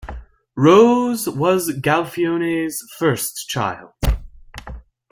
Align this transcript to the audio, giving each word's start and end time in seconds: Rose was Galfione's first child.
Rose 0.55 1.29
was 1.29 1.69
Galfione's 1.73 2.81
first 2.97 3.47
child. 3.49 3.91